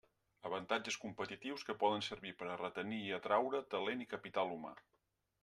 [0.49, 4.75] Avantatges competitius que poden servir per a retenir i atraure talent i capital humà.